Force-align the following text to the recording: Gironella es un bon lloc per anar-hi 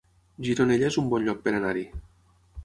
Gironella 0.47 0.87
es 0.87 0.97
un 1.01 1.11
bon 1.11 1.27
lloc 1.27 1.45
per 1.45 1.55
anar-hi 1.59 1.85